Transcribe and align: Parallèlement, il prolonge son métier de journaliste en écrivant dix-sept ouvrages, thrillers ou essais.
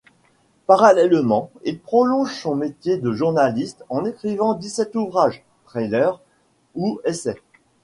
Parallèlement, 0.65 1.51
il 1.63 1.77
prolonge 1.79 2.33
son 2.33 2.55
métier 2.55 2.97
de 2.97 3.11
journaliste 3.11 3.85
en 3.89 4.03
écrivant 4.05 4.55
dix-sept 4.55 4.95
ouvrages, 4.95 5.43
thrillers 5.67 6.19
ou 6.73 6.99
essais. 7.05 7.37